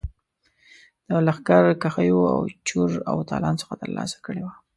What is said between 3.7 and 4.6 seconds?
ترلاسه کړي وه.